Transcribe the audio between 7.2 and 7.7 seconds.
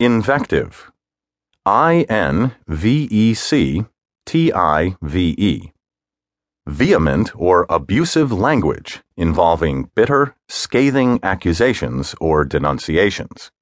or